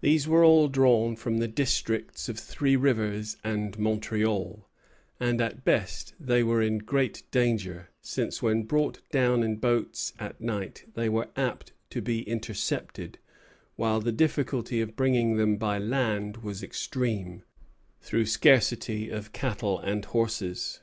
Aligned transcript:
These 0.00 0.26
were 0.26 0.42
all 0.42 0.68
drawn 0.68 1.16
from 1.16 1.36
the 1.36 1.46
districts 1.46 2.30
of 2.30 2.38
Three 2.38 2.76
Rivers 2.76 3.36
and 3.44 3.78
Montreal; 3.78 4.66
and, 5.20 5.38
at 5.38 5.66
best, 5.66 6.14
they 6.18 6.42
were 6.42 6.62
in 6.62 6.78
great 6.78 7.24
danger, 7.30 7.90
since 8.00 8.40
when 8.42 8.62
brought 8.62 9.02
down 9.10 9.42
in 9.42 9.56
boats 9.56 10.14
at 10.18 10.40
night 10.40 10.86
they 10.94 11.10
were 11.10 11.28
apt 11.36 11.72
to 11.90 12.00
be 12.00 12.22
intercepted, 12.22 13.18
while 13.76 14.00
the 14.00 14.12
difficulty 14.12 14.80
of 14.80 14.96
bringing 14.96 15.36
them 15.36 15.58
by 15.58 15.76
land 15.78 16.38
was 16.38 16.62
extreme, 16.62 17.42
through 18.00 18.24
the 18.24 18.30
scarcity 18.30 19.10
of 19.10 19.34
cattle 19.34 19.78
and 19.78 20.06
horses. 20.06 20.80